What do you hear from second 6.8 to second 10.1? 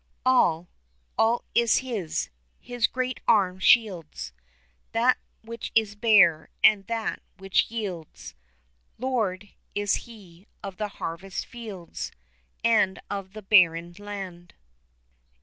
that which yields, Lord is